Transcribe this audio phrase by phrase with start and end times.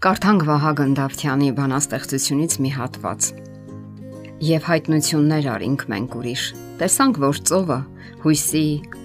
[0.00, 3.26] Կարդանք Վահագն Դավթյանի բանաստեղծությունից մի հատված։
[4.48, 6.44] Եվ հայտնություններ արինք մենք ուրիշ։
[6.80, 7.76] Տեսանք, որ ծովը
[8.22, 8.62] հույսի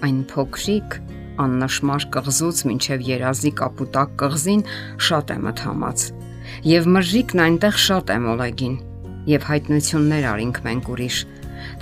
[0.08, 0.96] այն փոքրիկ
[1.44, 4.64] աննշմար կղզուց մինչև երազի կապուտակ կղզին
[5.10, 6.06] շատ է մթամած։
[6.72, 8.80] Եվ մրրիկն այնտեղ շատ է մոլագին։
[9.36, 11.20] Եվ հայտնություններ արինք մենք ուրիշ։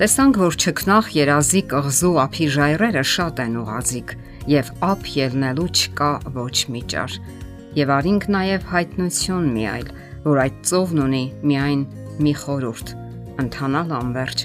[0.02, 4.18] Տեսանք, որ չքնախ երազի կղզու ափի ժայռերը շատ են ուղազիկ,
[4.58, 7.20] եւ ափ ելնելու չկա ոչ մի ճար
[7.74, 9.88] եւ արինք նաև հայտնություն մի այլ,
[10.24, 11.82] որ այդ ծովն ունի միայն
[12.24, 12.92] մի խորուրդ՝
[13.44, 14.44] ընթանալ անverջ,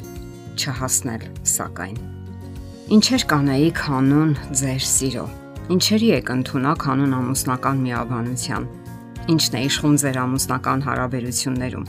[0.60, 2.00] չհասնել սակայն։
[2.90, 5.26] Ինչեր կանեիք հանուն ձեր սիրո։
[5.70, 8.64] Ինչերի եք ընդունակ հանուն ամուսնական միաբանության։
[9.30, 11.86] Ինչն է իշխում ձեր ամուսնական հարաբերություններում։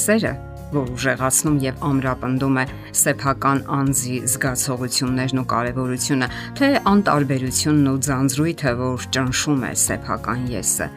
[0.00, 0.32] Սերը
[0.74, 2.64] որ ուժեղացնում եւ ամրապնդում է
[3.00, 6.28] սեփական անձի զգացողություններն ու կարեւորությունը,
[6.60, 10.90] թե անտարբերությունն ու ձանձրույթը, որ ճնշում է սեփական եսը։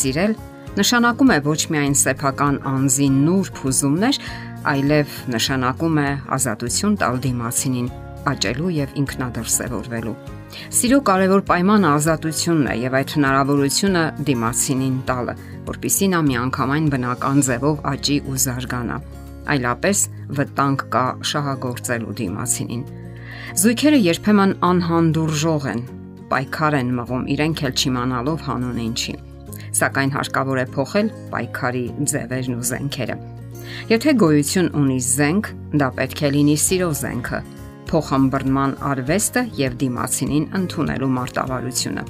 [0.00, 0.34] Սիրել
[0.80, 4.20] նշանակում է ոչ միայն սեփական անձի նուրբ հուզումներ,
[4.70, 7.88] այլև նշանակում է ազատություն տալ դիմացինին,
[8.30, 15.34] աճելու եւ ինքնադրսևորվելու։ Սիրո կարևոր պայմանը ազատությունն է եւ այդ հնարավորությունը դիմացինին տալը
[15.70, 18.96] որpիսի նա միանգամայն բնական ձևով աճի ու զարգանա։
[19.54, 20.02] Այլապես
[20.38, 22.82] վտանգ կա շահագործելու դիմացինին։
[23.60, 25.82] Զույգերը երբեմն անհանդուրժող են,
[26.30, 29.14] պայքար են մղում իրենք էլ չիմանալով հանուն ինչի։
[29.80, 33.16] Սակայն հարկավոր է փոխել պայքարի ձևերն ու զենքերը։
[33.90, 37.40] Եթե գոյություն ունի զենք, դա պետք է լինի սիրո զենքը,
[37.90, 42.04] փոխամբռնման արվեստը եւ դիմացինին ընդունելու մարտավարությունը։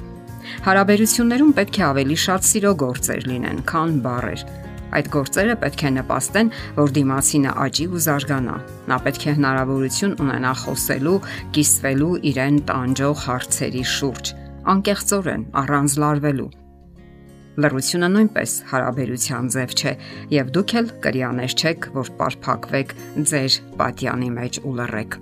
[0.65, 4.43] Հարաբերություններում պետք է ավելի շատ սիրո գործեր լինեն, քան բառեր։
[4.91, 8.55] Այդ գործերը պետք է նպաստեն, որ դիմացինը աճի ու զարգանա։
[8.91, 11.15] Նա պետք է հնարավորություն ունենա խոսելու,
[11.55, 14.33] կիսվելու իրեն տանջող հարցերի շուրջ,
[14.75, 16.51] անկեղծորեն, առանց լարվելու։
[17.61, 19.97] Լրությունը նույնպես հարաբերության ձև չէ,
[20.35, 22.95] եւ դուք էլ կրյաներ չեք, որ պարփակվեք
[23.31, 25.19] ձեր պատյանի մեջ ու լռեք։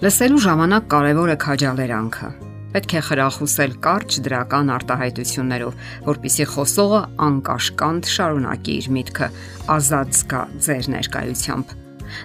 [0.00, 2.28] Լսելու ժամանակ կարևոր է քաջալերանքը
[2.72, 9.28] Պետք է խրախուսել կարճ դրական արտահայտություններով, որpիսի խոսողը անկաշկանդ շարունակի իր միտքը
[9.74, 11.74] ազատ զգա ձեր ներկայությամբ։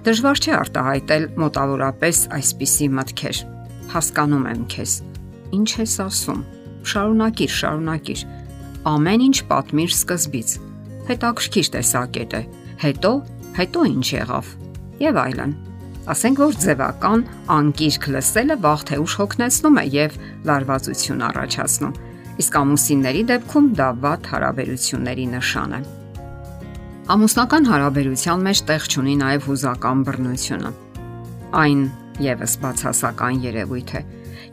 [0.08, 3.44] Դժվար չէ արտահայտել մոտավորապես այսպիսի մտքեր։
[3.92, 4.96] Հասկանում եմ քեզ։
[5.60, 6.42] Ինչ ես ասում։
[6.96, 8.26] Շարունակիր, շարունակիր։
[8.96, 10.58] Ամեն ինչ պատմիր սկզբից։
[11.12, 12.44] Հետաքրքիր տեսակետ է։
[12.86, 13.16] Հետո,
[13.60, 14.58] հետո ինչ եղավ։
[15.10, 15.58] Եվ այլն։
[16.06, 21.96] Ասենք որ ձևական անկիրք լսելը վաղ թե ուշ հոգնեցնում է եւ լարվածություն առաջացնում։
[22.44, 25.80] Իսկ ամուսինների դեպքում դա վատ հարաբերությունների նշան է։
[27.16, 30.72] Ամուսնական հարաբերության մեջ տեղ ունի նաև հուզական բռնությունը։
[31.66, 31.84] Այն
[32.30, 34.06] եւս բացասական երևույթ է։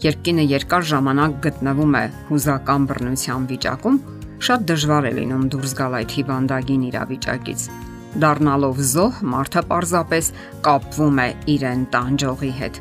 [0.08, 4.02] Երբ կինը երկար ժամանակ գտնվում է հուզական բռնության վիճակում,
[4.48, 7.70] շատ դժվար է լինում դուրս գալ այդ հիվանդագին իրավիճակից
[8.12, 10.26] Դառնալով զոհ, մարդը պարզապես
[10.66, 12.80] կապվում է իրեն տանջողի հետ։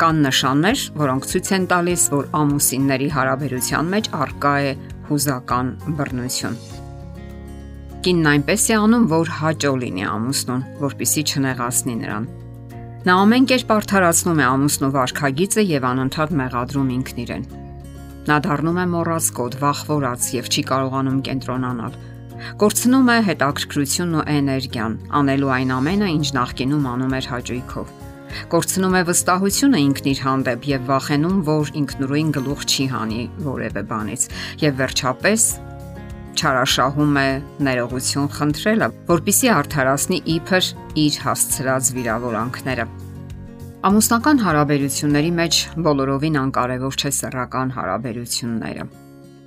[0.00, 4.70] Կան նշաններ, որոնք ցույց են տալիս, որ ամուսինների հարաբերության մեջ արկա է
[5.10, 6.56] հուզական բռնություն։
[8.00, 12.28] Կինն այնպես է անում, որ հաճո լինի ամուսնուն, որpիսի չնեղացնի նրան։
[13.00, 17.44] Նա ամեն կերպ արդարացնում է ամուսնու վարքագիծը եւ անընդհատ մեղադրում ինքն իրեն։
[18.30, 22.00] Նա դառնում է մոռացկոտ, վախվորած եւ չի կարողանում կենտրոնանալ
[22.60, 27.96] Կորցնում է հետաքրքրությունն ու էներգիան, անելու այն ամենը, ինչ նախկինում անում էր հաճույքով։
[28.50, 34.26] Կորցնում է վստահությունը ինքն իր հանդեպ եւ վախենում, որ ինքնուրույն գլուխ չի հանի որևէ բանից
[34.62, 35.46] եւ վերջապես
[36.40, 37.28] չարաշահում է
[37.66, 40.68] ներողություն խնդրելը, որpիսի արդարացնի իբր
[41.04, 42.86] իր հասցրած վիրավորանքները։
[43.90, 48.84] Ամուսնական հարաբերությունների մեջ բոլորովին անկարևոր չէ սեռական հարաբերությունները։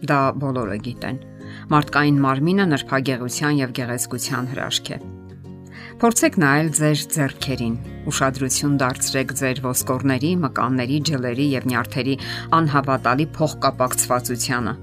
[0.09, 1.19] Դա բոլորը գիտեն
[1.71, 4.97] Մարդկային մարմինը նրբագեղության եւ գեղեցկության հրաշք է։
[6.03, 7.75] Փորձեք նայել ձեր ձեռքերին։
[8.11, 12.15] Ուշադրություն դարձրեք ձեր ոսկորների, մկանների, ջլերի եւ նյարդերի
[12.59, 14.73] անհավատալի փոխկապակցվածությանը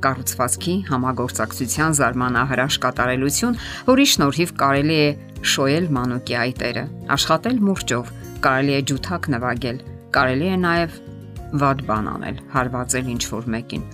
[0.00, 3.58] կառուցվածքի համագործակցության զարմանահրաշ կատարելություն,
[3.90, 5.10] որի շնորհիվ կարելի է
[5.54, 6.84] շոյել մանուկի այտերը,
[7.16, 8.12] աշխատել մուրճով,
[8.46, 9.80] կարելի է ջութակ նվագել,
[10.16, 11.00] կարելի է նաև
[11.60, 13.84] վատ բան անել, հարվածել ինչ որ մեկին։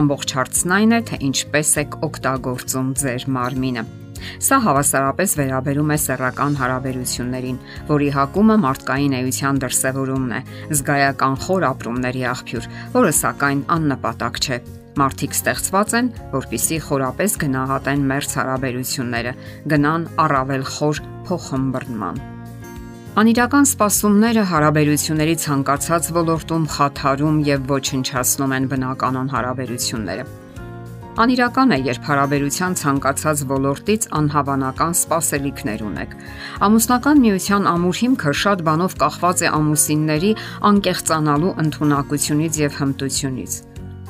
[0.00, 3.84] Ամբողջ հարցն այն է, թե ինչպես եք օգտագործում ձեր մարմինը։
[4.20, 10.40] Սա հավասարապես վերաբերում է սեռական հարաբերություններին, որի հակումը մարդկային էության դրսևորումն է,
[10.76, 14.60] զգայական խոր ապրումների աղբյուր, որը սակայն աննպատակ չէ։
[15.00, 19.32] Մարդիկ ստեղծված են, որpիսի խորապես գնահատեն մերց հարաբերությունները,
[19.72, 22.39] գնան առավել խոր փոխհմբռնման։
[23.18, 30.26] Անիրական սպասումները հարաբերությունների ցանկացած ոլորտում խաթարում եւ ոչնչացնում են բնականon հարաբերությունները։
[31.24, 36.14] Անիրական է, երբ հարաբերության ցանկացած ոլորտից անհավանական սպասելիքներ ունեք։
[36.70, 40.32] Ամուսնական միության ամուր հիմքը շատ բանով կախված է ամուսինների
[40.70, 43.58] անկեղծանալու ընտունակությունից եւ հմտությունից։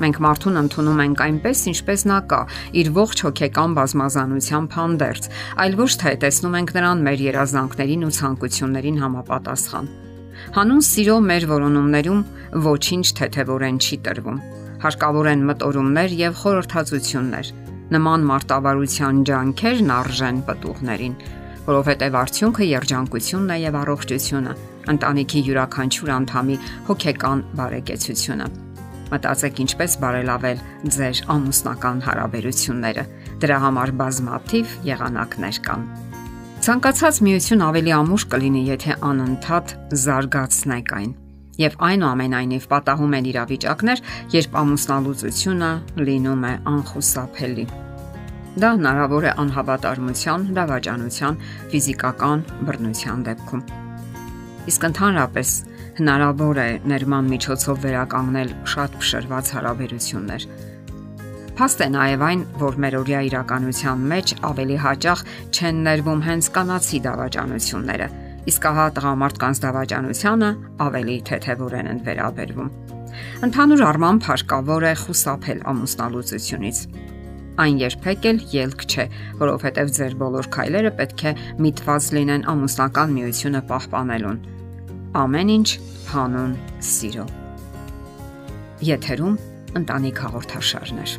[0.00, 2.40] Մենք մարդուն ընդունում ենք այնպես, ինչպես նա կա,
[2.80, 5.28] իր ողջ հոգեկան բազմազանությամբ հանդերձ,
[5.64, 9.92] այլ ոչ թե տեսնում ենք նրան մեր երազանքներին ու ցանկություններին համապատասխան։
[10.56, 12.24] Հանուն սիրո մեր որոնումներում
[12.70, 14.40] ոչինչ թեթևորեն չի տրվում
[14.80, 17.50] հարկավոր են մտորումներ եւ խորհրդածություններ։
[17.92, 21.18] Նման մարտավարության ջանքերն արժեն պատուղներին,
[21.66, 24.56] որովհետեւ արդյունքը երջանկությունն է եւ առողջությունը,
[24.94, 26.58] ընտանիքի յուրաքանչյուր անդամի
[26.88, 28.50] հոգեկան բարեկեցությունը։
[29.10, 30.60] Մտածեք ինչպես բարելավել
[30.96, 33.04] ձեր ամուսնական հարաբերությունները։
[33.42, 35.88] Դրա համար բազմաթիվ եղանակներ կան։
[36.60, 39.74] Ցանկացած միություն ավելի ամուր կլինի, եթե անընդհատ
[40.04, 41.12] զարգացնեք այն
[41.60, 44.02] եւ այնուամենայնիվ պատահում են իրավիճակներ,
[44.32, 45.70] երբ ամուսնալուծությունը
[46.08, 47.64] լինում է անխուսափելի։
[48.60, 51.36] Դա հնարավոր է անհավատարմության, դավաճանության,
[51.72, 53.62] ֆիզիկական բռնության դեպքում։
[54.70, 55.52] Իսկ ընդհանրապես
[55.98, 60.46] հնարավոր է ներման միջոցով վերականգնել շատ փշրված հարաբերություններ։
[61.60, 67.00] Փաստ է նաև այն, որ մեր օրյա իրականության մեջ ավելի հաճախ չեն ներվում հենց կանացի
[67.04, 68.06] դավաճանությունները,
[68.48, 70.50] իսկ ահա տղամարդկանց դավաճանությանը
[70.86, 72.70] ավելի թեթևորեն են վերաբերվում։
[73.50, 76.80] Ընդհանուր առմամբ հարկավոր է խուսափել ամուսնալուծությունից։
[77.60, 79.04] Այն երբեք էլ ելք չէ,
[79.40, 81.32] որովհետև ձեր բոլոր քայլերը պետք է
[81.66, 84.38] միտված լինեն ամուսնական միությունը պահպանելուն։
[85.10, 85.68] Ամեն ինչ
[86.06, 86.50] հանուն
[86.86, 87.24] սիրո։
[88.86, 89.32] Եթերում
[89.80, 91.14] ընտանիք հաղորդաշարներ։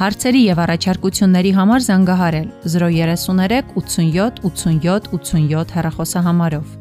[0.00, 6.74] Հարցերի եւ առաջարկությունների համար զանգահարել 033 87 87 87 հեռախոսահամարով։